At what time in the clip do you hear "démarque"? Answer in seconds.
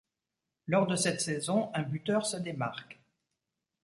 2.37-2.99